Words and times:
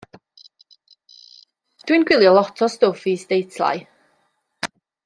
Dwi'n 1.85 2.07
gwylio 2.13 2.33
lot 2.39 2.65
o 2.69 2.73
stwff 2.77 3.07
isdeitlau. 3.13 3.87